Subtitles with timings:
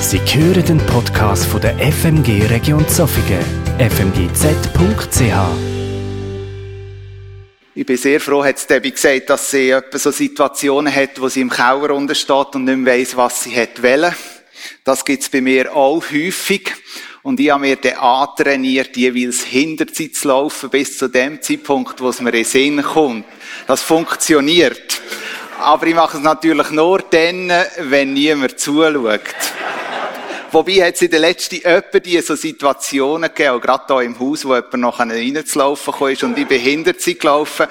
[0.00, 3.44] Sie hören den Podcast von der FMG Region Zofingen,
[3.78, 5.20] fmgz.ch.
[7.74, 11.42] Ich bin sehr froh, hat Debbie gesagt, dass sie etwa so Situationen hat, wo sie
[11.42, 14.14] im Keller untersteht und nicht mehr weiss, was sie hat wollen.
[14.84, 16.72] Das gibt's bei mir auch häufig.
[17.22, 22.00] Und ich habe mir den antrainiert, jeweils hinter sie zu laufen, bis zu dem Zeitpunkt,
[22.00, 23.26] wo es mir in den Sinn kommt.
[23.66, 25.02] Das funktioniert.
[25.60, 29.20] Aber ich mache es natürlich nur dann, wenn niemand zuschaut.
[30.52, 34.18] Wobei hat es in den letzten öppe die so Situationen gegeben, auch gerade hier im
[34.18, 37.68] Haus, wo jemand noch reinzulaufen ist und ich bin hinter sie gelaufen.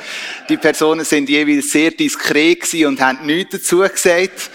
[0.47, 4.49] Die Personen sind jeweils sehr diskret gewesen und haben nichts dazu gesagt.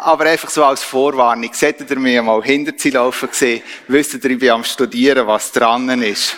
[0.00, 1.52] Aber einfach so als Vorwarnung.
[1.52, 5.52] Solltet ihr mir mal hinter sie laufen gesehen, wisst ihr, ich bin am Studieren, was
[5.52, 6.36] dran ist.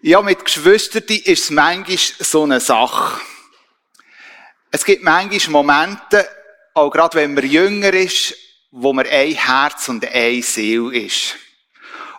[0.00, 3.20] Ja, mit Geschwistern ist es manchmal so eine Sache.
[4.70, 6.28] Es gibt manchmal Momente,
[6.74, 8.45] auch gerade wenn man jünger ist,
[8.78, 11.34] wo man ein Herz und eine Seele ist.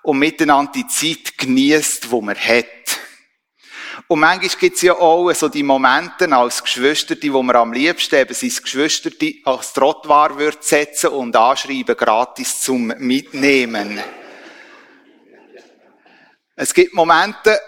[0.02, 2.66] Und miteinander die Zeit genießt, wo man hat.
[4.08, 8.16] Und manchmal gibt es ja auch so die Momente als Geschwister, wo man am liebsten
[8.16, 9.12] eben sein Geschwister
[9.44, 14.00] als Trottwar wird setzen und anschreiben gratis zum Mitnehmen.
[16.56, 17.60] Es gibt Momente,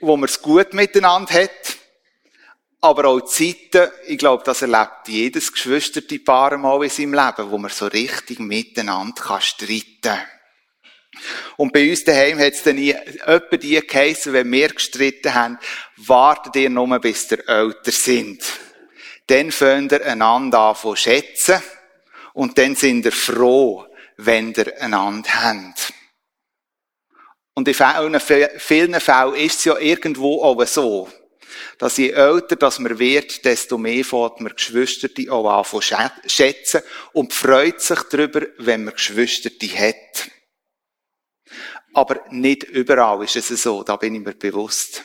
[0.00, 1.78] wo man es gut miteinander hat,
[2.84, 7.56] aber auch Zeiten, ich glaube, das erlebt jedes geschwisterte Paar mal in seinem Leben, wo
[7.56, 10.20] man so richtig miteinander kann streiten kann.
[11.56, 15.58] Und bei uns daheim hat es dann etwa die geheissen, wenn wir gestritten haben,
[15.96, 18.42] wartet ihr nur, bis ihr älter sind.
[19.28, 21.62] Dann fängt ihr einander an zu schätzen
[22.34, 23.86] und dann sind ihr froh,
[24.18, 25.94] wenn ihr einander habt.
[27.54, 28.94] Und in vielen Fällen
[29.36, 31.08] ist es ja irgendwo auch so
[31.78, 37.32] dass je älter dass man wird, desto mehr fährt man Geschwisterte auch an schätzen und
[37.32, 40.30] freut sich darüber, wenn man Geschwisterte hat.
[41.94, 45.04] Aber nicht überall ist es so, da bin ich mir bewusst.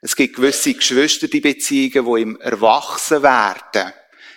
[0.00, 3.92] Es gibt gewisse Geschwisterbeziehungen, die im Erwachsenwerden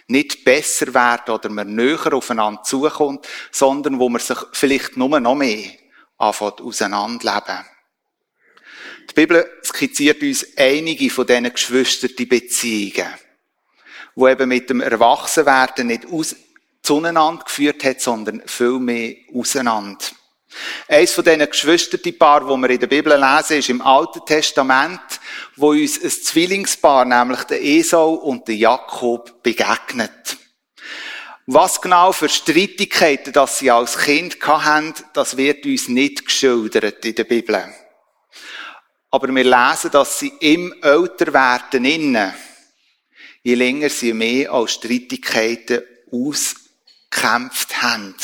[0.07, 5.35] nicht besser werden oder man näher aufeinander zukommt, sondern wo man sich vielleicht nur noch
[5.35, 5.71] mehr
[6.17, 7.65] anfängt auseinanderleben.
[9.09, 13.13] Die Bibel skizziert uns einige von diesen geschwisterten Beziehungen,
[14.15, 16.35] wo eben mit dem Erwachsenwerden nicht aus
[16.81, 20.05] zueinander geführt hat, sondern viel mehr auseinander.
[20.87, 25.01] Eins von diesen geschwisterten Paar, wo wir in der Bibel lesen, ist im Alten Testament,
[25.55, 30.37] wo uns ein Zwillingspaar, nämlich der Esau und der Jakob, begegnet.
[31.47, 37.15] Was genau für Streitigkeiten, dass sie als Kind hatten, das wird uns nicht geschildert in
[37.15, 37.73] der Bibel.
[39.11, 42.33] Aber wir lesen, dass sie im Älterwerden innen,
[43.43, 48.15] je länger sie mehr als Streitigkeiten auskämpft haben.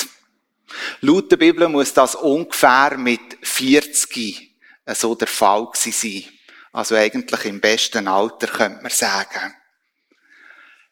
[1.02, 4.56] Laut der Bibel muss das ungefähr mit 40
[4.94, 6.34] so der Fall gewesen sein.
[6.72, 9.54] Also eigentlich im besten Alter, könnte man sagen.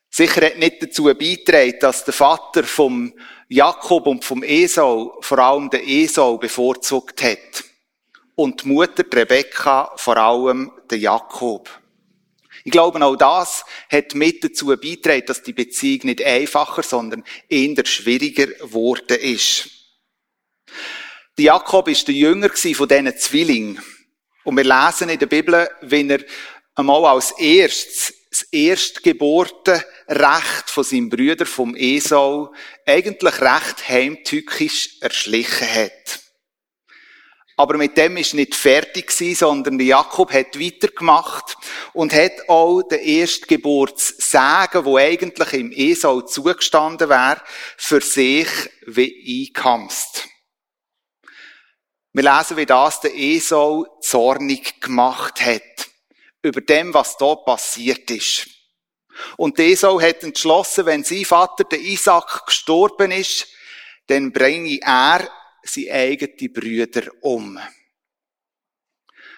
[0.09, 3.13] Sicher hat nicht dazu beigetragen, dass der Vater vom
[3.47, 7.63] Jakob und vom Esau vor allem den Esau bevorzugt hat
[8.35, 11.69] und die Mutter die Rebekka vor allem der Jakob.
[12.63, 17.85] Ich glaube, auch das hat mit dazu beigetragen, dass die Beziehung nicht einfacher, sondern eher
[17.85, 19.69] schwieriger geworden ist.
[21.38, 23.81] Der Jakob ist der Jünger von diesen Zwillingen.
[24.44, 26.23] Und wir lesen in der Bibel, wenn er
[26.75, 32.53] einmal als erstes das Erstgeburtenrecht von seinem Brüder, vom Esau,
[32.85, 36.24] eigentlich recht heimtückisch erschlichen hat.
[37.57, 41.55] Aber mit dem ist nicht fertig gewesen, sondern Jakob hat weitergemacht
[41.93, 47.41] und hat auch den Erstgeburtssegen, wo eigentlich im Esau zugestanden wäre,
[47.77, 48.47] für sich
[48.85, 50.27] wie einkamst.
[52.11, 55.61] Wir lesen, wie das der Esau zornig gemacht hat.
[56.41, 58.47] Über dem, was da passiert ist.
[59.37, 63.47] Und Esau hat entschlossen, wenn sein Vater, der Isaac, gestorben ist,
[64.07, 65.29] dann bringe er
[65.66, 67.59] seine eigenen Brüder um.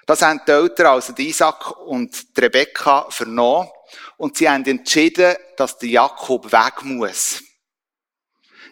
[0.06, 3.70] Das haben die Eltern, also die Isaac und die Rebekka, vernommen.
[4.16, 7.44] Und sie haben entschieden, dass der Jakob weg muss.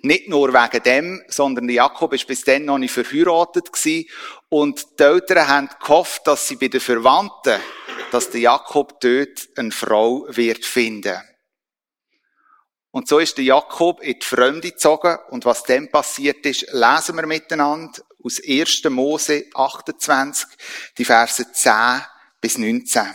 [0.01, 4.07] Nicht nur wegen dem, sondern der Jakob ist bis dann noch nicht verheiratet gewesen.
[4.49, 7.59] Und die Eltern haben gehofft, dass sie bei den Verwandten,
[8.11, 11.21] dass der Jakob dort eine Frau wird finden.
[12.95, 15.17] Und so ist der Jakob in die Fremde gezogen.
[15.29, 18.85] Und was dann passiert ist, lesen wir miteinander aus 1.
[18.85, 20.47] Mose 28,
[20.97, 21.73] die Verse 10
[22.39, 23.13] bis 19.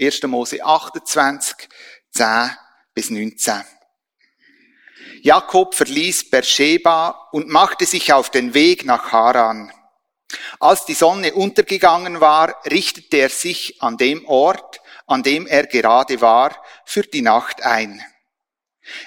[0.00, 0.22] 1.
[0.22, 1.68] Mose 28,
[2.12, 2.50] 10
[2.94, 3.62] bis 19.
[5.20, 9.70] Jakob verließ Beersheba und machte sich auf den Weg nach Haran.
[10.60, 16.22] Als die Sonne untergegangen war, richtete er sich an dem Ort, an dem er gerade
[16.22, 16.56] war,
[16.86, 18.02] für die Nacht ein.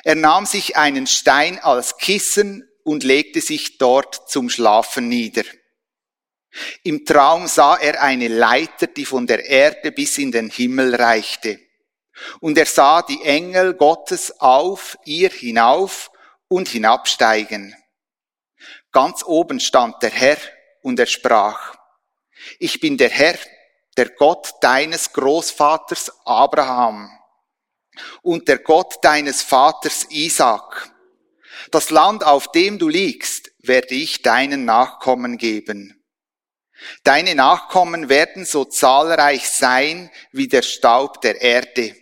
[0.03, 5.43] Er nahm sich einen Stein als Kissen und legte sich dort zum Schlafen nieder.
[6.83, 11.59] Im Traum sah er eine Leiter, die von der Erde bis in den Himmel reichte.
[12.39, 16.09] Und er sah die Engel Gottes auf ihr hinauf
[16.47, 17.75] und hinabsteigen.
[18.91, 20.37] Ganz oben stand der Herr
[20.81, 21.75] und er sprach,
[22.59, 23.37] ich bin der Herr,
[23.97, 27.16] der Gott deines Großvaters Abraham
[28.21, 30.91] und der Gott deines Vaters Isaac.
[31.71, 35.93] Das Land, auf dem du liegst, werde ich deinen Nachkommen geben.
[37.03, 41.95] Deine Nachkommen werden so zahlreich sein wie der Staub der Erde.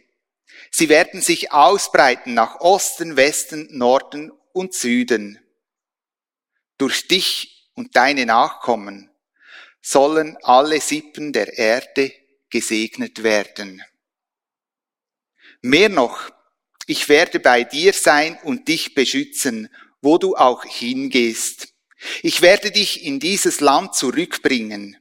[0.71, 5.39] Sie werden sich ausbreiten nach Osten, Westen, Norden und Süden.
[6.77, 9.09] Durch dich und deine Nachkommen
[9.81, 12.11] sollen alle Sippen der Erde
[12.49, 13.81] gesegnet werden.
[15.65, 16.29] Mehr noch,
[16.85, 19.67] ich werde bei dir sein und dich beschützen,
[19.99, 21.69] wo du auch hingehst.
[22.21, 24.95] Ich werde dich in dieses Land zurückbringen.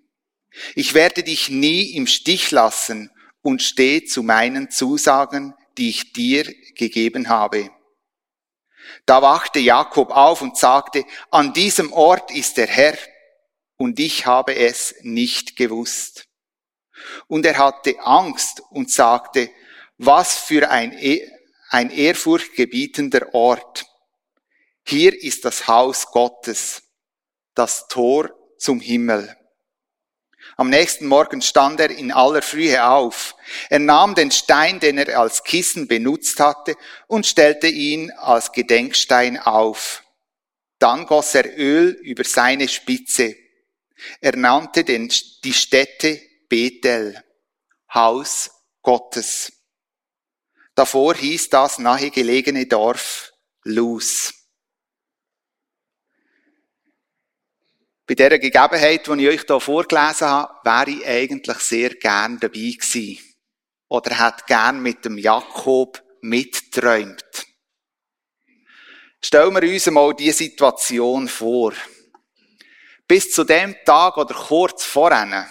[0.75, 3.11] Ich werde dich nie im Stich lassen
[3.43, 6.45] und stehe zu meinen Zusagen, die ich dir
[6.75, 7.69] gegeben habe.
[9.05, 12.97] Da wachte Jakob auf und sagte, an diesem Ort ist der Herr,
[13.77, 16.27] und ich habe es nicht gewusst.
[17.27, 19.51] Und er hatte Angst und sagte,
[20.07, 21.31] was für ein, e
[21.71, 23.87] ein ehrfurchtgebietender Ort.
[24.87, 26.83] Hier ist das Haus Gottes,
[27.55, 29.35] das Tor zum Himmel.
[30.57, 33.35] Am nächsten Morgen stand er in aller Frühe auf.
[33.71, 39.39] Er nahm den Stein, den er als Kissen benutzt hatte, und stellte ihn als Gedenkstein
[39.39, 40.05] auf.
[40.79, 43.37] Dann goss er Öl über seine Spitze.
[44.21, 45.11] Er nannte den,
[45.43, 47.23] die Stätte Bethel,
[47.93, 48.51] Haus
[48.83, 49.54] Gottes.
[50.75, 53.33] Davor hieß das nahegelegene Dorf
[53.63, 54.35] Luz.
[58.07, 62.59] Bei dieser Gegebenheit, die ich euch hier vorgelesen habe, wäre ich eigentlich sehr gern dabei
[62.59, 63.19] gewesen.
[63.89, 67.47] Oder hätte gern mit dem Jakob mitträumt.
[69.23, 71.73] Stellen wir uns mal diese Situation vor.
[73.07, 75.49] Bis zu dem Tag oder kurz vorher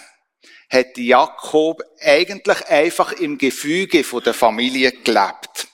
[0.70, 5.68] hat Jakob eigentlich einfach im Gefüge der Familie gelebt.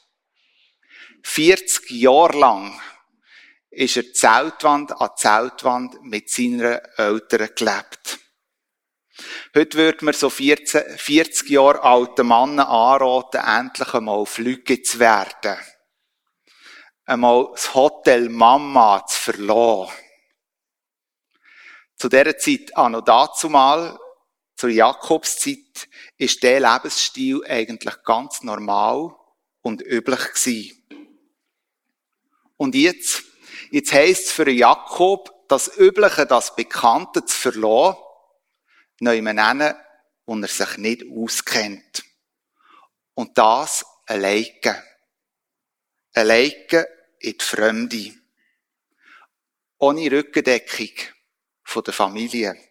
[1.23, 2.81] 40 Jahre lang
[3.71, 8.19] ist er Zeltwand an Zeltwand mit seinen Eltern gelebt.
[9.55, 15.57] Heute würde man so 14, 40 Jahre alten Mannen anraten, endlich einmal Flüge zu werden.
[17.05, 19.93] Einmal das Hotel Mama zu verlassen.
[21.97, 23.99] Zu dieser Zeit, auch noch dazu mal,
[24.61, 29.17] zur Jakobszeit ist der Lebensstil eigentlich ganz normal
[29.63, 30.83] und üblich gewesen.
[32.59, 33.23] Und jetzt,
[33.71, 37.97] jetzt heisst es für Jakob, das Übliche, das Bekannte zu verlassen,
[38.99, 39.75] nennen,
[40.27, 42.05] wo er sich nicht auskennt.
[43.15, 44.85] Und das alleine.
[46.13, 46.87] Alleine
[47.19, 48.13] in die Fremde.
[49.79, 50.91] Ohne Rückendeckung
[51.65, 52.70] von der Familie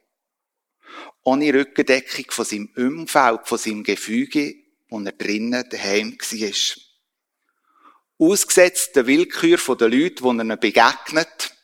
[1.29, 4.55] ohne Rückendeckung von seinem Umfeld, von seinem Gefüge,
[4.89, 6.83] wo er drinnen daheim war.
[8.17, 11.55] Ausgesetzt der Willkür der Leute, die er begegnet,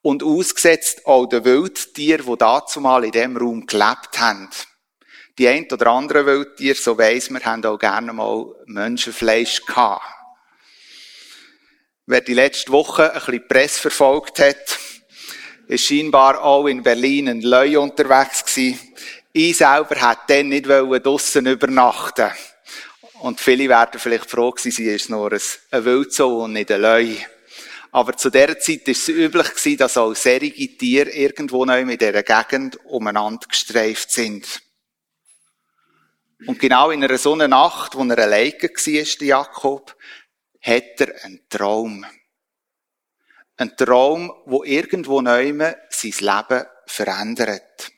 [0.00, 4.48] und ausgesetzt auch der Wildtier, die dazumal in diesem Raum gelebt haben.
[5.36, 10.04] Die ein oder anderen Wildtiere, so weiss man, haben auch gerne mal Menschenfleisch gehabt.
[12.06, 14.78] Wer die letzte Woche ein bisschen Presse verfolgt hat,
[15.68, 18.78] ist scheinbar auch in Berlin ein Leu unterwegs gewesen.
[19.32, 22.30] Ich selber hätte dann nicht draussen übernachten
[23.20, 27.14] Und viele werden vielleicht froh gewesen, sie ist nur ein Wildzoo und nicht ein Leu.
[27.92, 31.96] Aber zu dieser Zeit war es üblich gewesen, dass auch serige Tiere irgendwo neu in
[31.96, 34.60] dieser Gegend umeinander gestreift sind.
[36.46, 39.96] Und genau in einer so einer Nacht, wo er alleine war, Jakob,
[40.60, 42.04] hat er einen Traum.
[43.56, 45.52] Ein Traum, wo irgendwo neu
[45.88, 47.90] sein Leben verändert.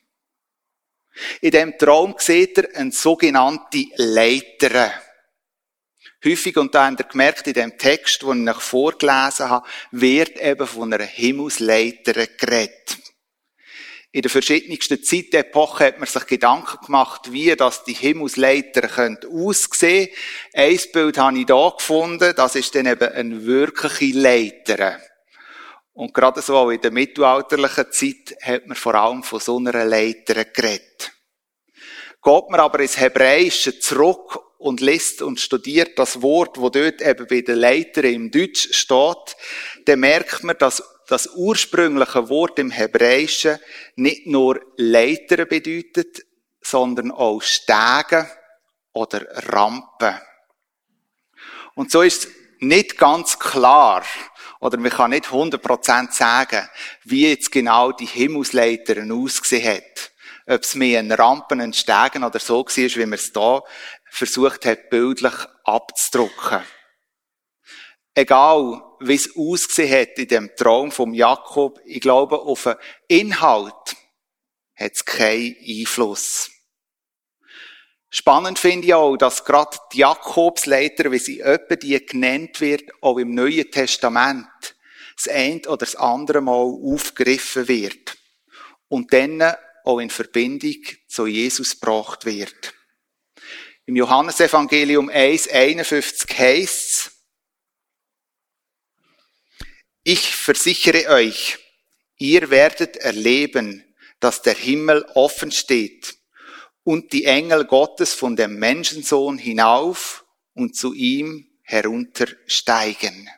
[1.41, 4.91] In dem Traum sieht er eine sogenannte Leiter.
[6.23, 10.67] Häufig, und da habt ihr gemerkt, in dem Text, den ich vorgelesen habe, wird eben
[10.67, 12.97] von einer Himmelsleiter geredet.
[14.11, 18.89] In den verschiedensten Zeitepochen hat man sich Gedanken gemacht, wie das die Himmelsleiter
[19.31, 20.17] aussehen könnte.
[20.53, 24.99] Ein Bild habe ich hier gefunden, das ist dann eben eine wirkliche Leiter.
[25.93, 30.45] Und gerade so in der mittelalterlichen Zeit hat man vor allem von so einer Leiter
[30.45, 31.11] geredet.
[32.21, 37.27] Geht man aber ins Hebräische zurück und liest und studiert das Wort, wo dort eben
[37.27, 39.37] bei den Leitern im Deutsch steht,
[39.85, 43.57] dann merkt man, dass das ursprüngliche Wort im Hebräischen
[43.95, 46.25] nicht nur Leiter bedeutet,
[46.61, 48.29] sondern auch Stege
[48.93, 50.19] oder Rampen.
[51.75, 52.27] Und so ist
[52.59, 54.03] nicht ganz klar,
[54.59, 56.67] oder man kann nicht 100% sagen,
[57.03, 60.11] wie jetzt genau die Himmelsleiter ausgesehen hat.
[60.47, 63.61] Ob es mehr ein Rampen, ein Stegen oder so war, wie man es da
[64.09, 66.63] versucht hat, bildlich abzudrucken.
[68.15, 72.75] Egal, wie es ausgesehen hat in dem Traum vom Jakob, ich glaube, auf den
[73.07, 73.95] Inhalt
[74.75, 76.51] hat es keinen Einfluss.
[78.11, 83.19] Spannend finde ich auch, dass gerade die Jakobsleiter, wie sie öppe die genannt wird, auch
[83.19, 84.47] im Neuen Testament
[85.15, 88.17] das eine oder das andere Mal aufgegriffen wird
[88.87, 92.73] und dann auch in Verbindung zu Jesus gebracht wird.
[93.85, 97.11] Im Johannesevangelium 1,51 heißt
[100.03, 101.59] Ich versichere euch,
[102.17, 103.83] ihr werdet erleben,
[104.19, 106.18] dass der Himmel offen steht
[106.83, 113.29] und die Engel Gottes von dem Menschensohn hinauf und zu ihm heruntersteigen.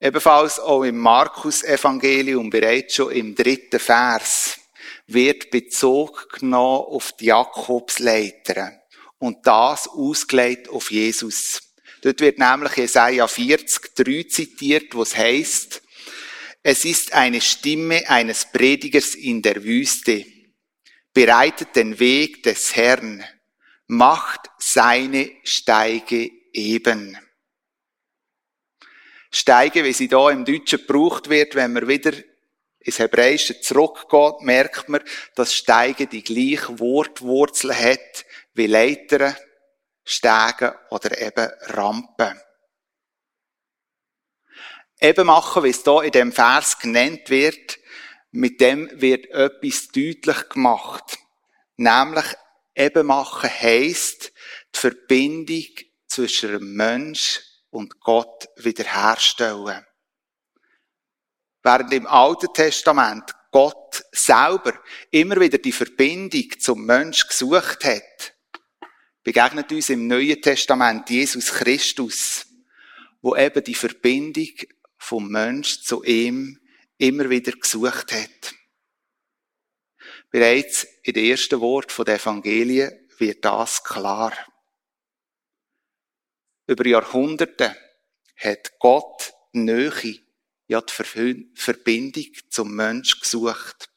[0.00, 4.58] Ebenfalls auch im Markus-Evangelium, bereits schon im dritten Vers,
[5.06, 8.72] wird Bezug genommen auf die Jakobsleiter
[9.18, 11.62] und das ausgelegt auf Jesus.
[12.02, 15.80] Dort wird nämlich Jesaja 40, 3 zitiert, wo es heißt,
[16.62, 20.24] es ist eine Stimme eines Predigers in der Wüste
[21.14, 23.24] bereitet den Weg des Herrn,
[23.86, 27.16] macht seine Steige eben.
[29.30, 32.12] Steige, wie sie da im Deutschen gebraucht wird, wenn man wieder
[32.80, 35.02] ins Hebräische zurückgeht, merkt man,
[35.34, 39.36] dass Steige die gleiche Wortwurzel hat wie Leitern,
[40.04, 42.40] Stege oder eben Rampen.
[45.00, 47.78] Eben machen, wie es da in dem Vers genannt wird,
[48.34, 51.18] mit dem wird etwas deutlich gemacht.
[51.76, 52.24] Nämlich
[52.74, 54.32] eben machen heisst,
[54.74, 55.66] die Verbindung
[56.08, 59.86] zwischen dem Mensch und Gott wiederherstellen.
[61.62, 64.80] Während im Alten Testament Gott selber
[65.12, 68.34] immer wieder die Verbindung zum Mensch gesucht hat,
[69.22, 72.46] begegnet uns im Neuen Testament Jesus Christus,
[73.22, 74.50] wo eben die Verbindung
[74.98, 76.58] vom Mensch zu ihm
[76.98, 78.54] immer wieder gesucht hat.
[80.30, 84.32] Bereits in den ersten Wort der Evangelien wird das klar.
[86.66, 87.76] Über Jahrhunderte
[88.36, 90.20] hat Gott die Nähe,
[90.66, 93.90] ja die Verbindung zum Mensch gesucht.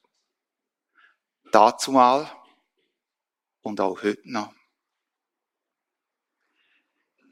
[1.51, 2.31] Dazu mal
[3.61, 4.53] und auch heute noch.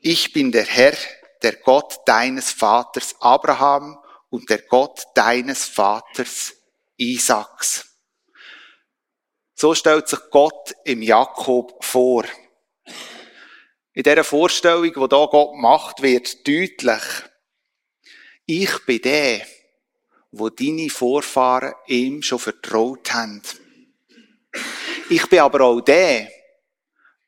[0.01, 0.95] Ich bin der Herr,
[1.41, 4.00] der Gott deines Vaters Abraham
[4.36, 6.54] und der Gott deines Vaters
[6.98, 7.86] Isaaks.
[9.56, 12.25] So stellt sich Gott im Jakob vor.
[13.94, 17.01] In dieser Vorstellung, die hier Gott macht, wird deutlich,
[18.46, 19.48] ich bin der,
[20.32, 23.42] wo deine Vorfahren ihm schon vertraut haben.
[25.10, 26.30] Ich bin aber auch der,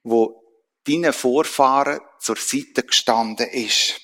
[0.03, 0.43] wo
[0.85, 4.01] deinen Vorfahren zur Seite gestanden ist.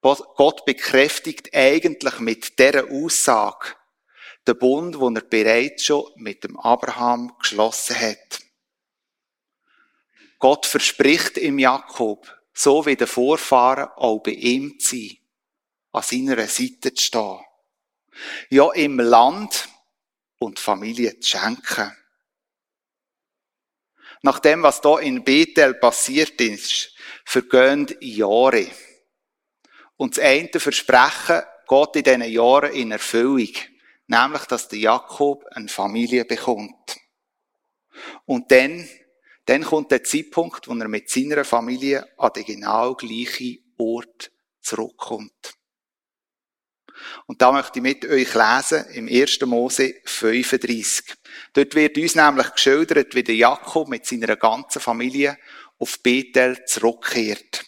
[0.00, 3.74] Gott bekräftigt eigentlich mit dieser Aussage
[4.46, 8.40] den Bund, den er bereits schon mit dem Abraham geschlossen hat.
[10.38, 15.18] Gott verspricht im Jakob, so wie der Vorfahren auch bei ihm zu sein,
[15.92, 17.40] an seiner Seite zu stehen.
[18.50, 19.68] Ja, im Land
[20.38, 21.96] und Familie zu schenken.
[24.22, 26.92] Nach dem, was da in Bethel passiert ist,
[27.24, 28.66] vergehen Jahre.
[29.98, 33.52] Und das eine Versprechen geht in diesen Jahren in Erfüllung.
[34.06, 36.96] Nämlich, dass der Jakob eine Familie bekommt.
[38.24, 38.88] Und dann,
[39.44, 44.30] dann kommt der Zeitpunkt, wo er mit seiner Familie an den genau gleichen Ort
[44.62, 45.54] zurückkommt.
[47.26, 49.40] Und da möchte ich mit euch lesen im 1.
[49.46, 51.16] Mose 35.
[51.52, 55.38] Dort wird uns nämlich geschildert, wie der Jakob mit seiner ganzen Familie
[55.78, 57.64] auf Bethel zurückkehrt.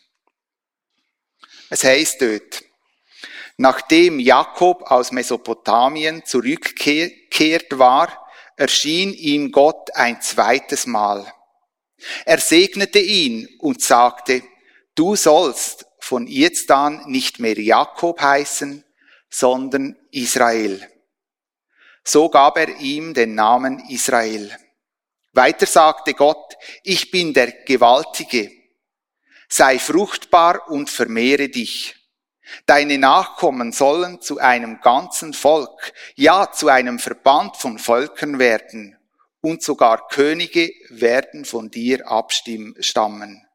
[1.70, 2.64] Es heisst dort,
[3.62, 11.30] Nachdem Jakob aus Mesopotamien zurückgekehrt war, erschien ihm Gott ein zweites Mal.
[12.24, 14.42] Er segnete ihn und sagte,
[14.94, 18.82] du sollst von jetzt an nicht mehr Jakob heißen,
[19.28, 20.88] sondern Israel.
[22.02, 24.56] So gab er ihm den Namen Israel.
[25.34, 28.50] Weiter sagte Gott, ich bin der Gewaltige.
[29.52, 31.96] Sei fruchtbar und vermehre dich.
[32.66, 38.96] Deine Nachkommen sollen zu einem ganzen Volk, ja zu einem Verband von Völkern werden,
[39.40, 43.46] und sogar Könige werden von dir abstammen.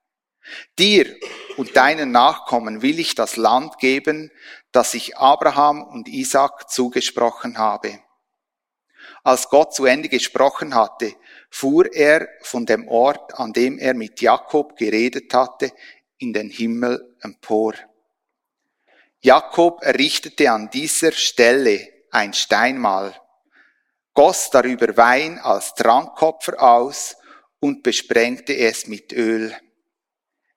[0.78, 1.16] Dir
[1.58, 4.32] und deinen Nachkommen will ich das Land geben,
[4.72, 8.00] das ich Abraham und Isaac zugesprochen habe.
[9.24, 11.14] Als Gott zu Ende gesprochen hatte,
[11.50, 15.72] fuhr er von dem Ort, an dem er mit Jakob geredet hatte,
[16.18, 17.74] in den Himmel empor.
[19.22, 21.80] Jakob errichtete an dieser Stelle
[22.12, 23.20] ein Steinmal,
[24.14, 27.18] goss darüber Wein als Trankopfer aus
[27.60, 29.56] und besprengte es mit Öl.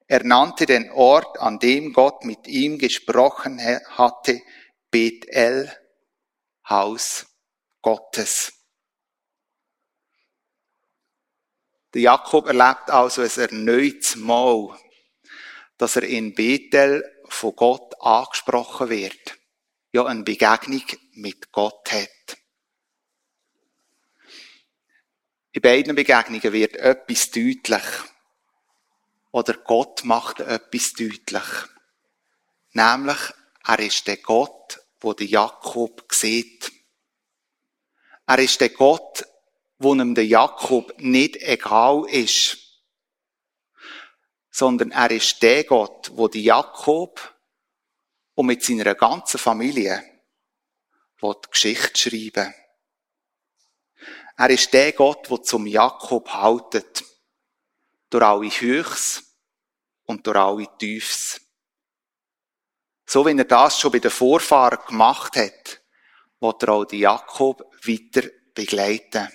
[0.07, 3.61] Er nannte den Ort, an dem Gott mit ihm gesprochen
[3.97, 4.41] hatte,
[4.91, 5.73] Bethel,
[6.69, 7.27] Haus
[7.83, 8.53] Gottes.
[11.95, 14.79] Der Jakob erlebt also ein erneutes Mal,
[15.79, 19.39] dass er in Bethel von Gott angesprochen wird.
[19.93, 20.83] Ja, eine Begegnung
[21.13, 22.37] mit Gott hat.
[25.53, 27.83] In beiden Begegnungen wird etwas deutlich.
[29.31, 31.43] Oder Gott macht etwas deutlich.
[32.73, 33.19] Nämlich,
[33.65, 36.71] er ist der Gott, wo der Jakob sieht.
[38.29, 39.25] Er ist der Gott,
[39.79, 42.59] wo ihm der Jakob nicht egal ist,
[44.51, 47.39] sondern er ist der Gott, wo die Jakob
[48.35, 50.05] und mit seiner ganzen Familie
[51.23, 52.53] die Geschichte schreiben.
[54.37, 57.03] Er ist der Gott, der zum Jakob haltet,
[58.11, 59.23] durch alle Höchst
[60.05, 61.41] und durch alle Tiefs.
[63.07, 65.81] So wie er das schon bei den Vorfahren gemacht hat,
[66.41, 69.29] wird er auch die Jakob weiter begleiten.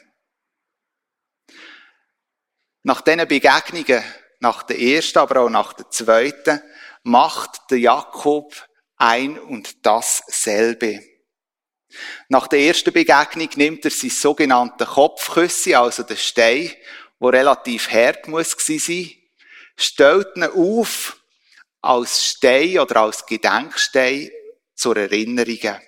[2.84, 4.04] Nach diesen Begegnungen,
[4.40, 6.62] nach der ersten, aber auch nach der zweiten,
[7.04, 8.54] macht der Jakob
[8.98, 11.02] ein und dasselbe.
[12.28, 16.72] Nach der ersten Begegnung nimmt er sein sogenannte Kopfküsse, also den Stein,
[17.20, 19.12] wo relativ hart muss sein,
[19.78, 21.18] stellt ihn auf
[21.82, 24.30] als Stein oder als Gedenkstein
[24.76, 25.80] zur Erinnerung.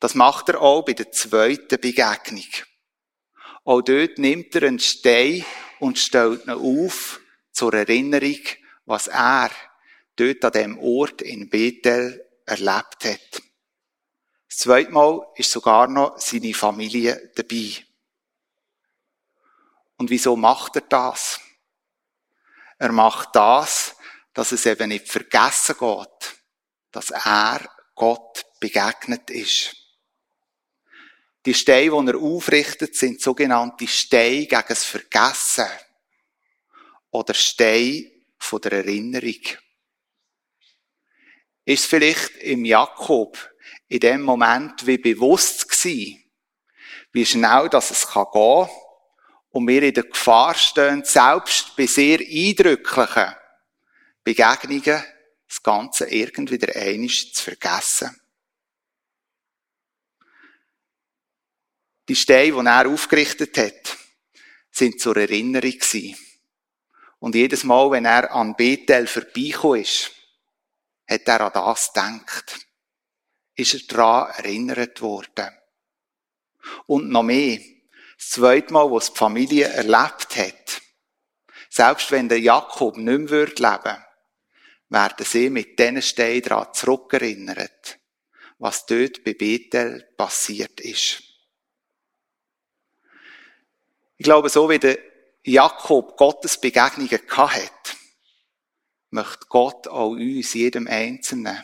[0.00, 2.46] Das macht er auch bei der zweiten Begegnung.
[3.64, 5.44] Auch dort nimmt er einen Stein
[5.80, 7.20] und stellt ihn auf
[7.52, 8.40] zur Erinnerung,
[8.86, 9.50] was er
[10.16, 13.42] dort an dem Ort in Bethel erlebt hat.
[14.48, 17.84] Das zweite Mal ist sogar noch seine Familie dabei.
[19.96, 21.40] Und wieso macht er das?
[22.78, 23.96] Er macht das,
[24.32, 26.36] dass es eben nicht vergessen geht,
[26.92, 29.77] dass er Gott begegnet ist.
[31.48, 35.64] Die Steine, die er aufrichtet, sind sogenannte Steine gegen das Vergessen
[37.10, 38.04] oder Steine
[38.38, 39.40] von der Erinnerung.
[41.64, 43.38] Ist vielleicht im Jakob
[43.88, 46.22] in dem Moment wie bewusst gewesen,
[47.12, 48.68] wie schnell das es kann
[49.48, 53.34] und wir in der Gefahr stehen, selbst bei sehr eindrücklichen
[54.22, 55.02] Begegnungen
[55.48, 58.20] das Ganze irgendwie wieder einig zu vergessen.
[62.08, 63.96] Die Steine, die er aufgerichtet hat,
[64.70, 66.16] sind zur Erinnerung gewesen.
[67.18, 70.12] Und jedes Mal, wenn er an Bethel vorbeigekommen ist,
[71.06, 72.66] hat er an das gedacht.
[73.56, 75.50] Ist er daran erinnert worden.
[76.86, 77.58] Und noch mehr.
[78.16, 80.80] Das zweite Mal, wo es die Familie erlebt hat,
[81.68, 84.04] selbst wenn der Jakob nicht mehr leben würde,
[84.88, 87.98] werden sie mit diesen Steinen daran zurückerinnert,
[88.58, 91.27] was dort bei Bethel passiert ist.
[94.20, 94.98] Ich glaube, so wie der
[95.44, 97.96] Jakob Gottes Begegnungen hat,
[99.10, 101.62] möchte Gott auch uns, jedem Einzelnen,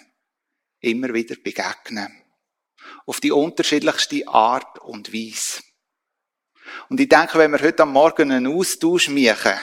[0.78, 2.22] immer wieder begegnen.
[3.06, 5.64] Auf die unterschiedlichste Art und Weise.
[6.88, 9.58] Und ich denke, wenn wir heute am Morgen einen Austausch machen,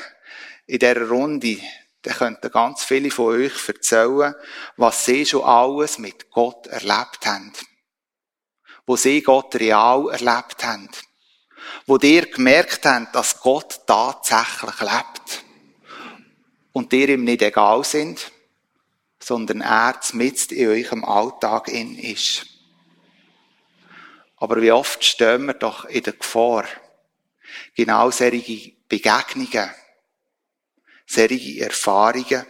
[0.68, 1.60] in dieser Runde,
[2.02, 4.36] dann könnten ganz viele von euch erzählen,
[4.76, 7.54] was sie schon alles mit Gott erlebt haben.
[8.86, 10.90] Wo sie Gott real erlebt haben
[11.86, 15.44] wo dir gemerkt haben, dass Gott tatsächlich lebt.
[16.72, 18.32] Und dir ihm nicht egal sind,
[19.20, 22.46] sondern er mitten in eurem Alltag in ist.
[24.38, 26.66] Aber wie oft stehen wir doch in der Gefahr,
[27.76, 29.70] genau solche Begegnungen,
[31.06, 32.46] solche Erfahrungen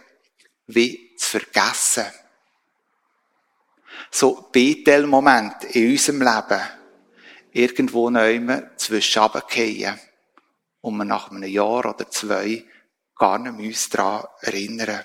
[0.66, 2.06] wie zu vergessen.
[4.10, 6.81] So Betel-Moment in unserem Leben
[7.52, 8.40] irgendwo neu
[8.76, 10.00] zwischen runterfallen
[10.80, 12.64] und wir nach einem Jahr oder zwei
[13.16, 15.04] gar nicht mehr uns daran erinnern.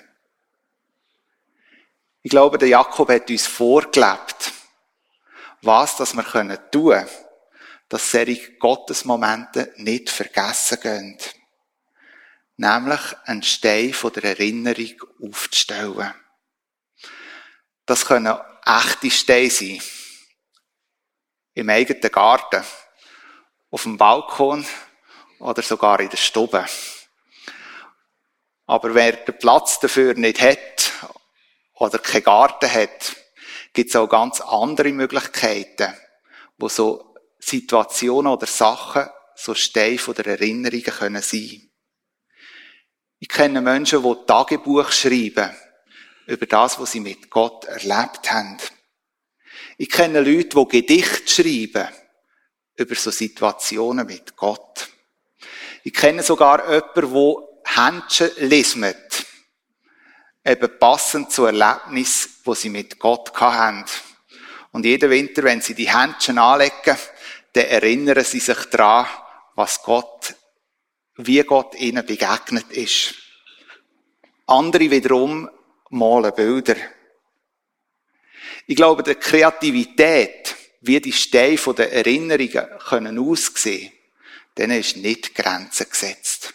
[2.22, 4.52] Ich glaube, der Jakob hat uns vorgelebt,
[5.62, 7.06] was das wir können tun,
[7.88, 11.18] dass solche Gottesmomente nicht vergessen gehen.
[12.56, 16.12] Nämlich einen Stein von der Erinnerung aufzustellen.
[17.86, 19.80] Das können echte Steine sein.
[21.58, 22.62] Im eigenen Garten,
[23.72, 24.64] auf dem Balkon
[25.40, 26.64] oder sogar in der Stube.
[28.66, 30.92] Aber wer den Platz dafür nicht hat
[31.74, 33.16] oder keinen Garten hat,
[33.72, 35.92] gibt es auch ganz andere Möglichkeiten,
[36.58, 41.72] wo so Situationen oder Sachen so Steine von der Erinnerungen können sein.
[43.18, 45.56] Ich kenne Menschen, die Tagebuch schreiben
[46.26, 48.58] über das, was sie mit Gott erlebt haben.
[49.80, 51.86] Ich kenne Leute, die Gedichte schreiben
[52.74, 54.88] über so Situationen mit Gott.
[55.84, 57.12] Ich kenne sogar jemanden,
[57.64, 59.24] der Händchen lismet.
[60.44, 63.84] Eben passend zu Erlebnis, wo sie mit Gott hatten.
[64.72, 66.98] Und jeden Winter, wenn sie die Händchen anlegen,
[67.52, 69.06] dann erinnern sie sich daran,
[69.54, 70.34] was Gott,
[71.18, 73.14] wie Gott ihnen begegnet ist.
[74.46, 75.48] Andere wiederum
[75.90, 76.74] malen Bilder.
[78.70, 83.90] Ich glaube, die Kreativität, wie die Steine der Erinnerungen können aussehen,
[84.58, 86.52] denen ist nicht Grenzen gesetzt.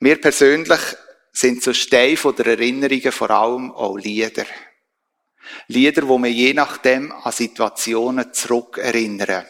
[0.00, 0.80] Mir persönlich
[1.30, 4.46] sind so Steine der Erinnerungen vor allem auch Lieder.
[5.68, 9.46] Lieder, wo wir je nachdem an Situationen zurückerinnern.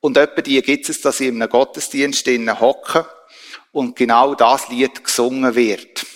[0.00, 3.06] Und etwa die gibt es, dass ich in einem Gottesdienst hocke
[3.72, 6.06] und genau das Lied gesungen wird.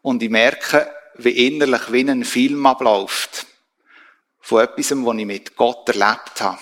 [0.00, 3.46] Und ich merke, wie innerlich wie ein Film abläuft.
[4.40, 6.58] Von etwas, was ich mit Gott erlebt habe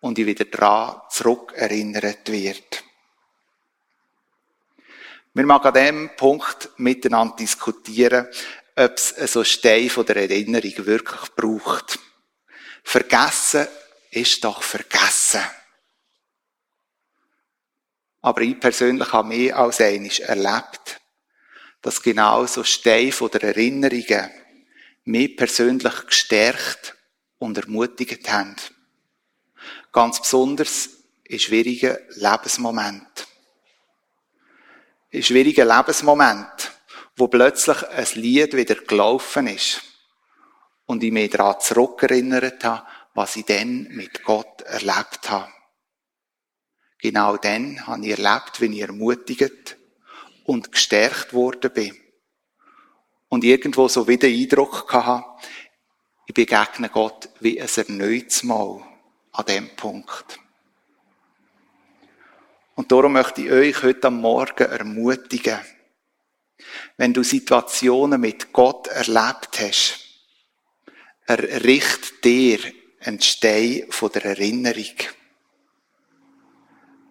[0.00, 2.84] und ich wieder daran zurückerinnert wird.
[5.34, 8.26] Wir mag an diesem Punkt miteinander diskutieren,
[8.76, 11.98] ob es so Stein von der Erinnerung wirklich braucht.
[12.82, 13.68] Vergessen
[14.10, 15.42] ist doch vergessen.
[18.22, 21.00] Aber ich persönlich habe mehr als einiges erlebt,
[21.82, 24.30] dass genau so Stein von der Erinnerungen
[25.04, 26.96] mich persönlich gestärkt
[27.38, 28.56] und ermutigt haben.
[29.92, 30.90] Ganz besonders
[31.24, 33.26] in schwierigen Lebensmomenten.
[35.10, 36.70] In schwierigen Lebensmomenten,
[37.16, 39.82] wo plötzlich ein Lied wieder gelaufen ist
[40.86, 45.52] und ich mich daran zurückerinnert habe, was ich dann mit Gott erlebt habe.
[46.98, 49.75] Genau dann habe ich erlebt, wie ich ermutigt
[50.46, 51.96] und gestärkt worden bin.
[53.28, 55.24] Und irgendwo so wieder Eindruck hatte,
[56.26, 58.82] ich begegne Gott wie ein erneutes Mal
[59.32, 60.38] an dem Punkt.
[62.74, 65.58] Und darum möchte ich euch heute am Morgen ermutigen,
[66.96, 69.98] wenn du Situationen mit Gott erlebt hast,
[71.26, 72.58] erricht dir
[73.00, 74.94] einen Stein von der Erinnerung.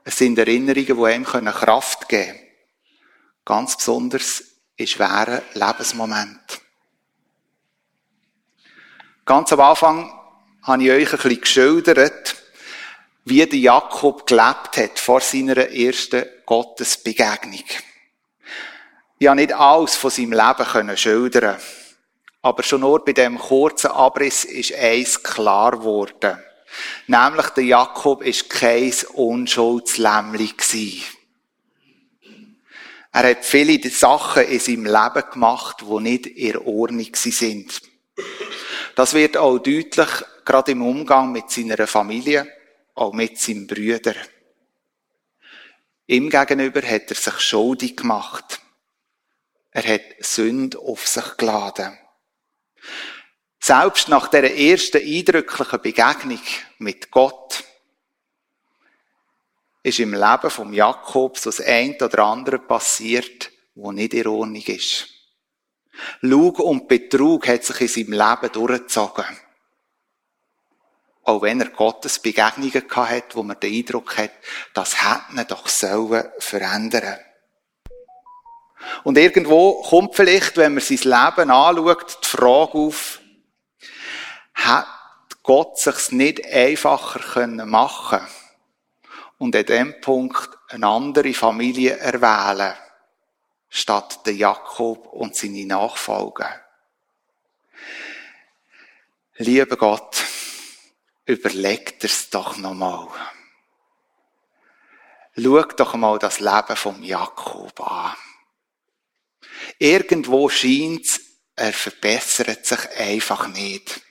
[0.04, 2.45] Es sind Erinnerungen, die einem Kraft geben können.
[3.46, 4.44] Ganz besonders
[4.76, 6.60] in schweren Lebensmomenten.
[9.26, 10.20] Ganz am Anfang
[10.64, 12.36] habe ich euch ein bisschen geschildert,
[13.24, 17.64] wie der Jakob gelebt hat vor seiner ersten Gottesbegegnung.
[19.18, 21.58] Ich habe nicht alles von seinem Leben schildern
[22.46, 26.38] aber schon nur bei dem kurzen Abriss ist eins klar geworden.
[27.08, 30.54] Nämlich der Jakob ist kein Unschuldslämmli
[33.16, 37.82] Er hat viele Sachen in seinem Leben gemacht, die nicht in Ordnung sind.
[38.94, 40.10] Das wird auch deutlich,
[40.44, 42.46] gerade im Umgang mit seiner Familie,
[42.94, 44.18] auch mit seinen Brüdern.
[46.08, 48.60] Ihm gegenüber hat er sich schuldig gemacht.
[49.72, 51.98] Er hat Sünde auf sich geladen.
[53.62, 56.42] Selbst nach der ersten eindrücklichen Begegnung
[56.80, 57.64] mit Gott
[59.86, 64.64] ist im Leben von Jakob so das ein oder andere passiert, wo nicht in Ordnung
[64.66, 65.08] ist.
[66.22, 69.26] Lug und Betrug hat sich in seinem Leben durchgezogen.
[71.22, 74.32] Auch wenn er Gottes Begegnungen hat, wo man den Eindruck hat,
[74.74, 77.20] das hätte ihn doch sollen verändern.
[79.04, 83.20] Und irgendwo kommt vielleicht, wenn man sein Leben anschaut, die Frage auf,
[84.56, 84.88] hat
[85.44, 88.22] Gott sich's nicht einfacher können machen
[89.46, 92.74] und an dem Punkt eine andere Familie erwählen,
[93.70, 96.62] statt der Jakob und seine Nachfolger?
[99.38, 100.24] Lieber Gott,
[101.26, 103.08] überleg dir's doch nochmal.
[105.38, 108.16] Schau doch mal das Leben vom Jakob an.
[109.78, 111.22] Irgendwo scheint's,
[111.56, 114.02] er verbessert sich einfach nicht.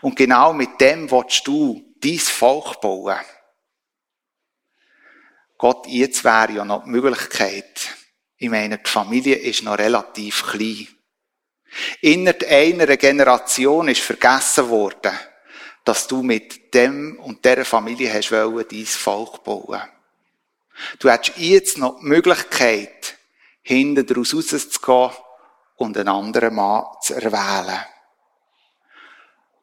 [0.00, 3.20] Und genau mit dem willst du dein Volk bauen.
[5.60, 7.90] Gott, jetzt wäre ja noch die Möglichkeit.
[8.38, 10.88] Ich meine, die Familie ist noch relativ klein.
[12.00, 15.12] Innerhalb einer Generation ist vergessen worden,
[15.84, 19.82] dass du mit dem und dieser Familie hast wollen, dein Volk bauen.
[20.98, 23.18] Du hättest jetzt noch die Möglichkeit,
[23.60, 25.10] hinten daraus rauszugehen
[25.76, 27.84] und einen anderen Mann zu erwählen.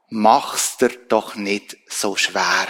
[0.10, 2.68] Mach's dir doch nicht so schwer.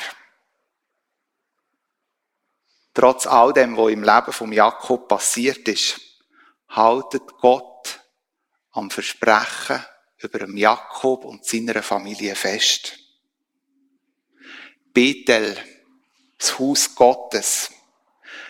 [2.98, 6.02] Trotz all dem, was im Leben von Jakob passiert ist,
[6.70, 8.00] haltet Gott
[8.72, 9.86] am Versprechen
[10.18, 12.98] über Jakob und seiner Familie fest.
[14.96, 15.56] Bethel,
[16.40, 17.70] das Haus Gottes,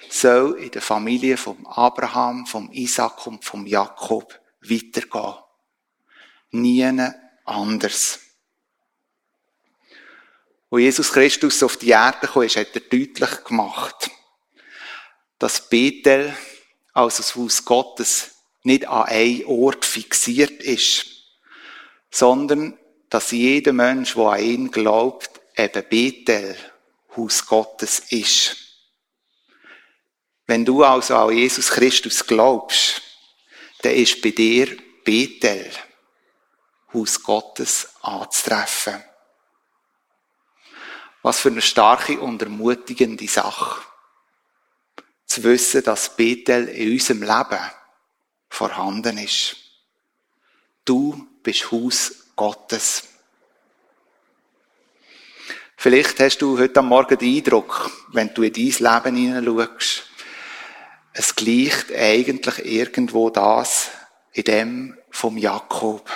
[0.09, 5.35] soll in der Familie vom Abraham, vom Isaac und vom Jakob weitergehen.
[6.51, 6.89] Nie
[7.43, 8.21] anders.
[10.69, 14.09] Wo Jesus Christus auf die Erde kam, hat er deutlich gemacht,
[15.39, 16.35] dass Bethel,
[16.93, 18.31] also das Haus Gottes,
[18.63, 21.05] nicht an einen Ort fixiert ist,
[22.11, 22.77] sondern
[23.09, 26.57] dass jeder Mensch, der an ihn glaubt, eben Bethel,
[27.15, 28.57] Haus Gottes ist.
[30.45, 33.01] Wenn du also an Jesus Christus glaubst,
[33.81, 35.71] dann ist bei dir Bethel,
[36.93, 39.03] Haus Gottes, anzutreffen.
[41.21, 43.86] Was für eine starke und ermutigende Sache.
[45.37, 47.59] Zu wissen, dass Bethel in unserem Leben
[48.49, 49.55] vorhanden ist.
[50.83, 53.03] Du bist Haus Gottes.
[55.75, 60.09] Vielleicht hast du heute am Morgen den Eindruck, wenn du in dein Leben hineinschaust,
[61.13, 63.91] es gleicht eigentlich irgendwo das
[64.33, 66.09] in dem vom Jakob.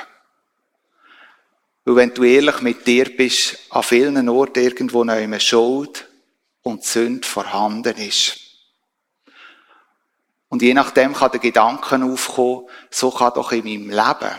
[1.86, 6.10] Weil wenn du ehrlich mit dir bist, an vielen Orten irgendwo noch immer Schuld
[6.64, 8.41] und Sünd vorhanden ist.
[10.52, 14.36] Und je nachdem kann der Gedanke aufkommen, so kann doch in meinem Leben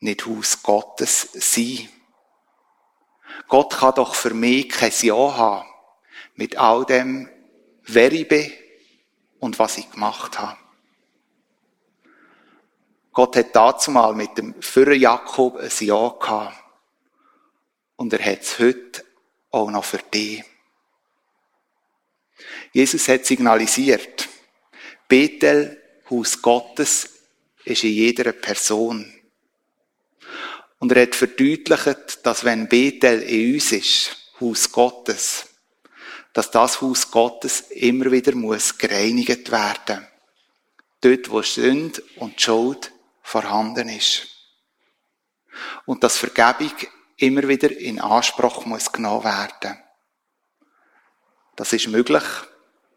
[0.00, 1.88] nicht Haus Gottes sein.
[3.46, 5.68] Gott kann doch für mich kein Ja haben
[6.34, 7.30] mit all dem,
[7.84, 8.52] wer ich bin
[9.38, 10.58] und was ich gemacht habe.
[13.12, 16.56] Gott hat dazu mal mit dem für Jakob ein Ja gehabt.
[17.94, 19.04] Und er hat es heute
[19.52, 20.42] auch noch für dich.
[22.72, 24.27] Jesus hat signalisiert,
[25.08, 27.08] Bethel, Haus Gottes,
[27.64, 29.12] ist in jeder Person.
[30.78, 35.46] Und er hat verdeutlicht, dass wenn Bethel in uns ist, Haus Gottes,
[36.32, 40.06] dass das Haus Gottes immer wieder muss gereinigt werden.
[41.00, 42.92] Dort, wo Sünde und Schuld
[43.22, 44.28] vorhanden ist.
[45.86, 46.72] Und dass Vergebung
[47.16, 49.78] immer wieder in Anspruch muss genommen werden.
[51.56, 52.22] Das ist möglich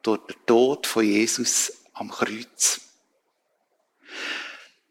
[0.04, 2.82] durch den Tod von Jesus am Kreuz.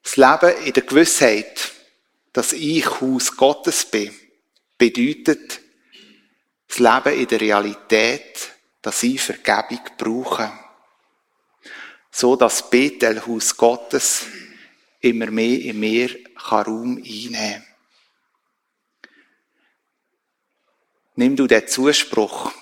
[0.02, 1.72] Das Leben in der Gewissheit,
[2.32, 4.14] dass ich Haus Gottes bin,
[4.78, 5.60] bedeutet
[6.68, 10.52] das Leben in der Realität, dass ich Vergebung brauche.
[12.12, 14.26] So dass Bethel, Haus Gottes,
[15.00, 16.16] immer mehr in mir
[16.50, 17.66] Raum einnehmen kann.
[21.16, 22.52] Nimm du den Zuspruch,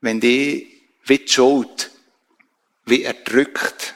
[0.00, 1.90] wenn die wie die Schuld,
[2.88, 3.94] wie erdrückt,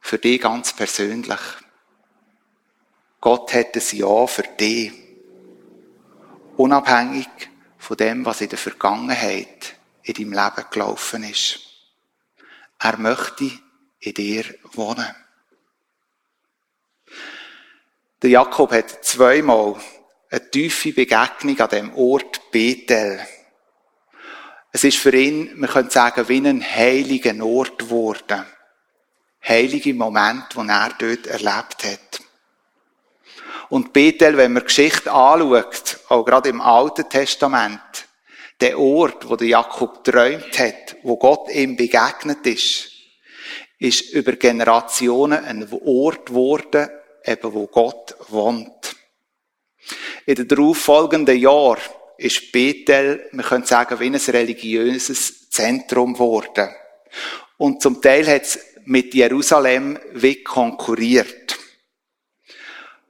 [0.00, 1.40] für dich ganz persönlich.
[3.20, 4.92] Gott hat ein Ja für dich.
[6.56, 7.28] Unabhängig
[7.78, 11.60] von dem, was in der Vergangenheit in deinem Leben gelaufen ist.
[12.78, 13.50] Er möchte
[14.00, 15.14] in dir wohnen.
[18.20, 19.80] Der Jakob hat zweimal
[20.30, 23.20] eine tiefe Begegnung an dem Ort Bethel.
[24.76, 28.44] Es ist für ihn, man könnte sagen, wie ein heiliger Ort geworden.
[29.46, 32.20] Heilige Moment, den er dort erlebt hat.
[33.68, 38.08] Und Bethel, wenn man Geschichte anschaut, auch gerade im Alten Testament,
[38.60, 42.90] der Ort, wo der Jakob träumt hat, wo Gott ihm begegnet ist,
[43.78, 46.88] ist über Generationen ein Ort geworden,
[47.24, 48.96] eben wo Gott wohnt.
[50.26, 51.78] In den darauffolgenden Jahren
[52.18, 56.68] ist Bethel, man könnte sagen, wie ein religiöses Zentrum geworden.
[57.56, 61.58] Und zum Teil hat es mit Jerusalem wie konkurriert.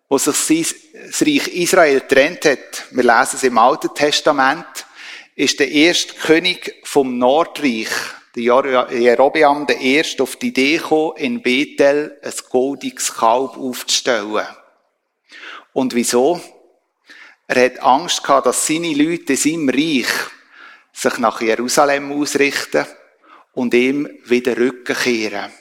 [0.08, 4.86] Wo sich das Reich Israel trennt hat, wir lesen es im Alten Testament,
[5.34, 7.88] ist der erste König vom Nordreich,
[8.36, 14.46] der Jerobeam der Erste, auf die Idee gekommen, in Bethel ein goldiges Kalb aufzustellen.
[15.72, 16.40] Und wieso?
[17.46, 20.08] Er hat Angst gehabt, dass seine Leute in seinem Reich
[20.92, 22.86] sich nach Jerusalem ausrichten
[23.52, 25.52] und ihm wieder Rücken kehren.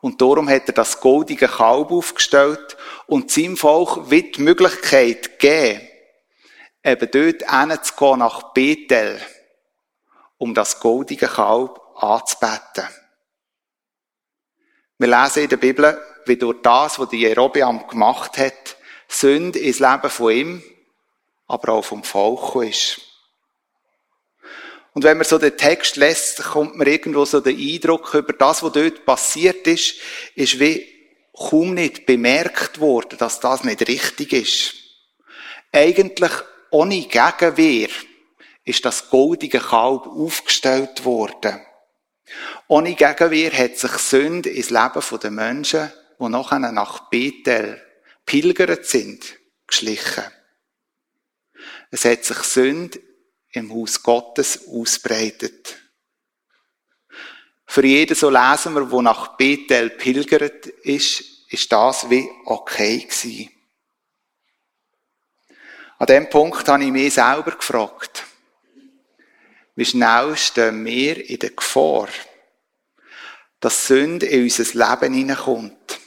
[0.00, 5.88] Und darum hat er das goldige Kalb aufgestellt und seinem Volk wird die Möglichkeit gegeben,
[6.84, 9.20] eben dort hinzugehen nach Bethel,
[10.36, 12.86] um das goldige Kalb anzubeten.
[14.98, 18.76] Wir lesen in der Bibel, wie durch das, was Jerobeam gemacht hat,
[19.08, 20.62] Sünde ins Leben von ihm,
[21.46, 23.00] aber auch vom Volk ist.
[24.92, 28.62] Und wenn man so den Text lässt, kommt man irgendwo so den Eindruck über das,
[28.62, 29.94] was dort passiert ist,
[30.34, 30.86] ist wie
[31.32, 34.74] kaum nicht bemerkt worden, dass das nicht richtig ist.
[35.72, 36.32] Eigentlich
[36.70, 37.88] ohne Gegenwehr
[38.64, 41.60] ist das goldige Kalb aufgestellt worden.
[42.66, 47.80] Ohne Gegenwehr hat sich Sünde ins Leben der Menschen, die nachher nach Bethel
[48.28, 50.24] pilgert sind, geschlichen.
[51.90, 53.00] Es hat sich Sünde
[53.52, 55.78] im Haus Gottes ausbreitet.
[57.64, 63.50] Für jeden, so lesen wir, wo nach Bethel pilgert ist, ist das wie okay gewesen.
[65.96, 68.26] An dem Punkt habe ich mich selber gefragt.
[69.74, 72.08] Wie schnell stehen wir in der Gefahr,
[73.58, 75.98] dass Sünde in unser Leben hineinkommt.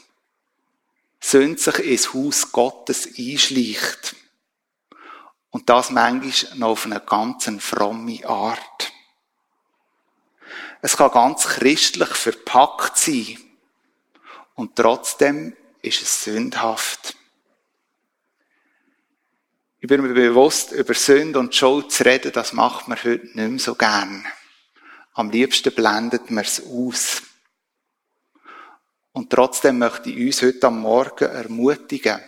[1.24, 4.16] Sünde sich ins Haus Gottes einschleicht.
[5.52, 8.92] Und das manchmal noch auf eine ganz fromme Art.
[10.82, 13.38] Es kann ganz christlich verpackt sein.
[14.56, 17.16] Und trotzdem ist es sündhaft.
[19.80, 23.36] Ich bin mir bewusst, über Sünde und Schuld zu reden, das macht man heute nicht
[23.36, 24.26] mehr so gern.
[25.14, 27.24] Am liebsten blendet man es aus.
[29.14, 32.20] Und trotzdem möchte ich uns heute am Morgen ermutigen,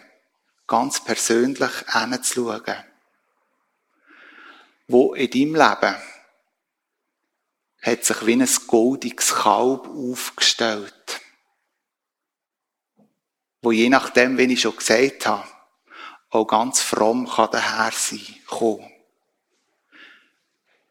[0.68, 2.84] ganz persönlich hinzuschauen.
[4.88, 5.96] Wo in deinem Leben
[7.82, 11.22] hat sich wie ein goldiges Kalb aufgestellt.
[13.62, 15.48] Wo je nachdem, wie ich schon gesagt habe,
[16.30, 18.90] auch ganz fromm kann daher sein, kommen.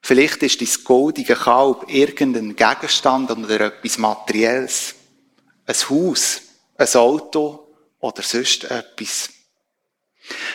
[0.01, 4.95] Vielleicht ist dein goldige Kalb irgendein Gegenstand oder etwas Materielles.
[5.73, 6.43] Ein Haus,
[6.77, 7.67] ein Auto
[8.01, 9.31] oder sonst etwas.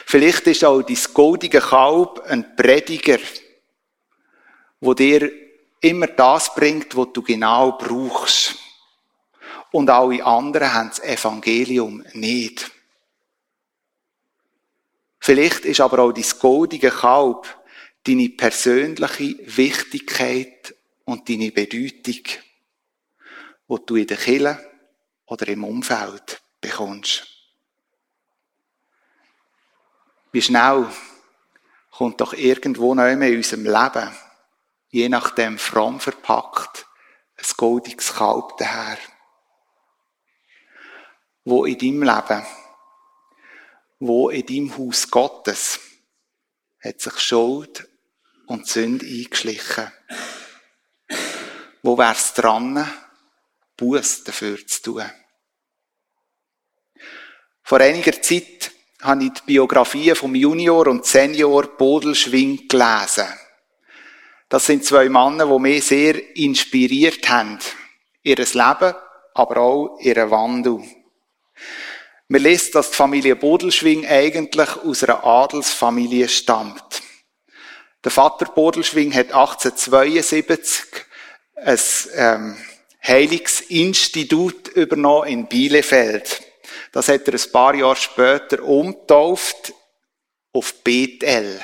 [0.05, 3.17] Vielleicht ist auch dein goldige Kalb ein Prediger,
[4.79, 5.31] wo dir
[5.81, 8.57] immer das bringt, was du genau brauchst.
[9.71, 12.69] Und alle anderen haben das Evangelium nicht.
[15.19, 17.47] Vielleicht ist aber auch dein goldige Kalb
[18.03, 20.75] deine persönliche Wichtigkeit
[21.05, 22.21] und deine Bedeutung,
[23.67, 24.76] wo du in der Kirche
[25.27, 27.27] oder im Umfeld bekommst.
[30.31, 30.87] Wie schnell
[31.91, 34.17] kommt doch irgendwo noch in unserem Leben,
[34.89, 36.85] je nachdem fromm verpackt,
[37.37, 38.97] ein goldiges Kalb daher.
[41.45, 42.45] Wo in deinem Leben
[43.99, 45.79] wo in deinem Haus Gottes
[46.83, 47.87] hat sich Schuld
[48.45, 49.91] und Sünde eingeschlichen.
[51.81, 52.87] Wo wär's dran,
[53.77, 55.11] Buß dafür zu tun?
[57.63, 63.27] Vor einiger Zeit habe ich die Biografien vom Junior und Senior Bodelschwing gelesen.
[64.49, 67.59] Das sind zwei Männer, die mich sehr inspiriert haben.
[68.23, 68.95] Ihres Leben,
[69.33, 70.81] aber auch ihren Wandel.
[72.29, 77.01] Man liest, dass die Familie Bodelschwing eigentlich aus einer Adelsfamilie stammt.
[78.03, 80.85] Der Vater Bodelschwing hat 1872
[81.55, 81.79] ein
[82.15, 82.57] ähm,
[83.07, 86.41] Heilungsinstitut übernommen in Bielefeld.
[86.91, 89.73] Das hat er ein paar Jahre später umtauft
[90.51, 91.61] auf Bethel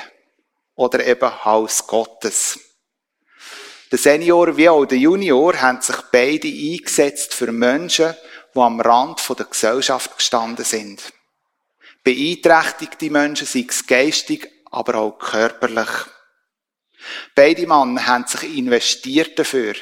[0.74, 2.58] oder eben Haus Gottes.
[3.90, 8.14] Der Senior wie auch der Junior haben sich beide eingesetzt für Menschen,
[8.54, 11.12] die am Rand der Gesellschaft gestanden sind.
[12.02, 15.90] Beeinträchtigte Menschen, sei es geistig, aber auch körperlich.
[17.34, 19.74] Beide Männer haben sich investiert dafür,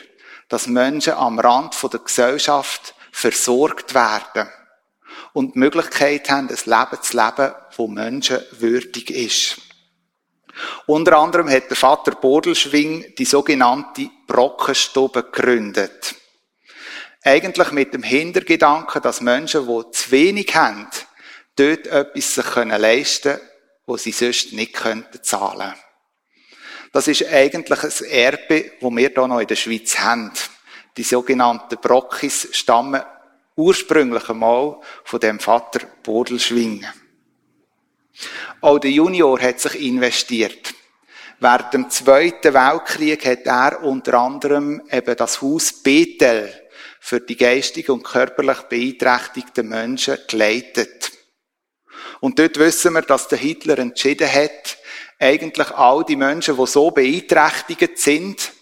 [0.52, 4.50] dass Menschen am Rand der Gesellschaft versorgt werden
[5.32, 9.62] und die Möglichkeit haben, ein Leben zu leben, wo menschenwürdig ist.
[10.84, 16.16] Unter anderem hat der Vater Bodelschwing die sogenannte Brockenstube gegründet.
[17.22, 20.86] Eigentlich mit dem Hintergedanken, dass Menschen, die zu wenig haben,
[21.56, 23.48] dort etwas sich leisten können,
[23.86, 25.72] was sie sonst nicht könnten zahlen.
[26.92, 30.30] Das ist eigentlich ein Erbe, das wir hier noch in der Schweiz haben.
[30.98, 33.02] Die sogenannten Brockis stammen
[33.56, 36.86] ursprünglich einmal von dem Vater Bodelschwing.
[38.60, 40.74] Auch der Junior hat sich investiert.
[41.40, 46.52] Während dem Zweiten Weltkrieg hat er unter anderem eben das Haus Bethel
[47.00, 51.10] für die geistig und körperlich beeinträchtigten Menschen geleitet.
[52.20, 54.78] Und dort wissen wir, dass der Hitler entschieden hat,
[55.22, 58.52] eigentlich all die Menschen, die so beeinträchtigt sind,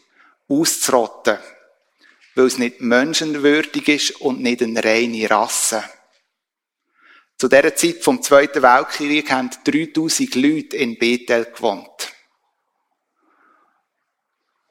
[0.48, 1.38] auszurotten.
[2.34, 5.82] Weil es nicht menschenwürdig ist und nicht eine reine Rasse.
[7.38, 12.12] Zu dieser Zeit vom Zweiten Weltkrieg haben 3000 Leute in Bethel gewohnt.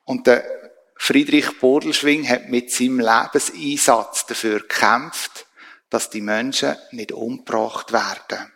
[0.06, 0.46] Und der
[0.96, 5.48] Friedrich Bordelschwing hat mit seinem Lebenseinsatz dafür gekämpft,
[5.90, 8.52] dass die Menschen nicht umgebracht werden.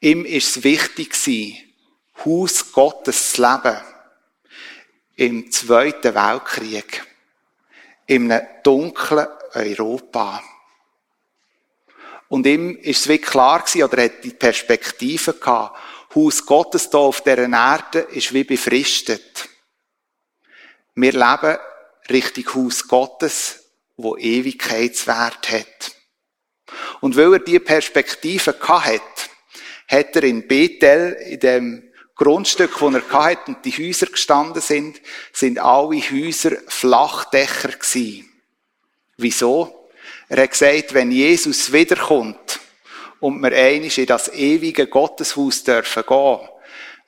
[0.00, 1.66] Ihm ist es wichtig
[2.24, 3.78] Haus Gottes zu leben.
[5.16, 7.04] Im Zweiten Weltkrieg.
[8.06, 10.42] In einem dunklen Europa.
[12.28, 15.78] Und ihm ist es wirklich klar gewesen, oder hat die Perspektive gehabt,
[16.14, 19.48] Haus Gottes hier auf dieser Erde ist wie befristet.
[20.94, 21.58] Wir leben
[22.08, 23.64] richtig Haus Gottes,
[23.96, 25.92] wo Ewigkeitswert hat.
[27.00, 29.30] Und weil er diese Perspektive gehabt hat,
[29.90, 31.82] hat er in Bethel, in dem
[32.14, 35.00] Grundstück, wo er hatte und die Häuser gestanden sind,
[35.32, 38.28] sind alle Häuser Flachdächer gewesen.
[39.16, 39.88] Wieso?
[40.28, 42.60] Er hat gesagt, wenn Jesus wiederkommt
[43.18, 46.48] und wir einig in das ewige Gotteshaus dürfen gehen,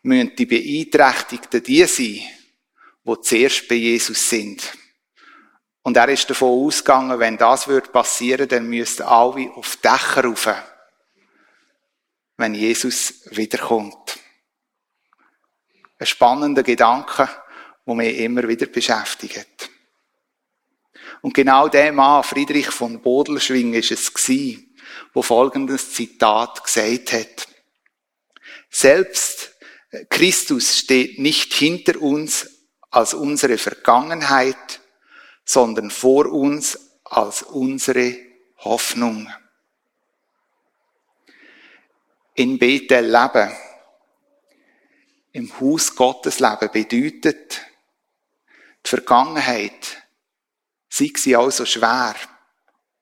[0.03, 2.21] müssen die Beeinträchtigten die sein,
[3.05, 4.73] die zuerst bei Jesus sind.
[5.83, 10.49] Und er ist davon ausgegangen, wenn das passieren würde dann müssten alle auf Dächer rauf
[12.37, 14.19] wenn Jesus wiederkommt.
[15.99, 17.29] Ein spannender Gedanke,
[17.87, 19.71] der mich immer wieder beschäftigt.
[21.21, 24.75] Und genau der Mann, Friedrich von Bodelschwing, ist es gewesen,
[25.15, 27.49] wo folgendes Zitat gesagt hat.
[28.71, 29.55] Selbst
[30.09, 32.49] Christus steht nicht hinter uns
[32.91, 34.81] als unsere Vergangenheit,
[35.45, 38.17] sondern vor uns als unsere
[38.59, 39.29] Hoffnung
[42.35, 43.53] in Bethel leben,
[45.33, 47.63] im Haus Gottes leben, bedeutet,
[48.85, 50.03] die Vergangenheit,
[50.89, 52.15] sei sie also schwer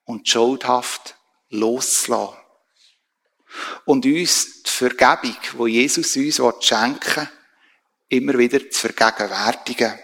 [0.04, 1.16] und schuldhaft
[1.50, 2.36] loszulassen.
[3.84, 7.28] Und uns die Vergebung, wo Jesus uns schenken will,
[8.08, 9.98] immer wieder zu vergegenwärtigen.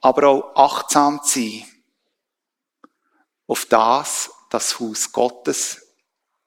[0.00, 1.64] Aber auch achtsam zu sein
[3.46, 5.83] auf das, das Haus Gottes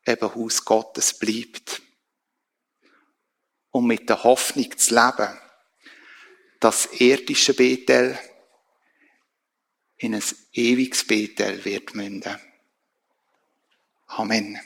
[0.08, 1.82] eben Haus Gottes bleibt.
[3.72, 5.39] Um mit der Hoffnung zu leben,
[6.60, 8.18] dass irdische Bethel
[9.97, 12.39] in ein ewiges Bethel wird münden.
[14.08, 14.60] Amen.